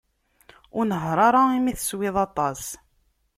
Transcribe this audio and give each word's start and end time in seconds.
Ur 0.77 0.85
nehher 0.87 1.19
ara 1.27 1.41
mi 1.63 1.73
teswiḍ 1.77 2.15
aṭas. 2.27 2.61